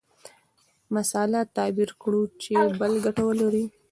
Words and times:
مسأله 0.95 1.41
تعبیر 1.55 1.91
کړو 2.01 2.21
چې 2.41 2.53
بل 2.79 2.93
ګټه 3.05 3.23
ولري. 3.27 3.65